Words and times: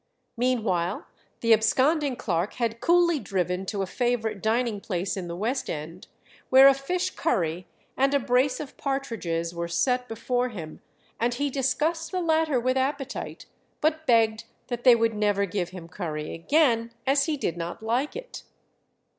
Meanwhile 0.35 1.05
the 1.41 1.53
absconding 1.53 2.15
clerk 2.15 2.53
had 2.55 2.81
coolly 2.81 3.19
driven 3.19 3.67
to 3.67 3.83
a 3.83 3.85
favourite 3.85 4.41
dining 4.41 4.81
place 4.81 5.15
in 5.15 5.27
the 5.27 5.35
West 5.35 5.69
End, 5.69 6.07
where 6.49 6.67
a 6.67 6.73
fish 6.73 7.11
curry 7.11 7.67
and 7.95 8.11
a 8.15 8.19
brace 8.19 8.59
of 8.59 8.75
partridges 8.77 9.53
were 9.53 9.67
set 9.67 10.07
before 10.07 10.49
him, 10.49 10.81
and 11.19 11.35
he 11.35 11.51
discussed 11.51 12.09
the 12.11 12.19
latter 12.19 12.59
with 12.59 12.77
appetite, 12.77 13.45
but 13.79 14.07
begged 14.07 14.45
that 14.69 14.83
they 14.85 14.95
would 14.95 15.13
never 15.13 15.45
give 15.45 15.69
him 15.69 15.87
curry 15.87 16.33
again, 16.33 16.91
as 17.05 17.25
he 17.25 17.37
did 17.37 17.55
not 17.55 17.83
like 17.83 18.15
it. 18.15 18.41